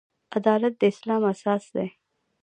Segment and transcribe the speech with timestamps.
[0.37, 1.87] عدالت د اسلام اساس دی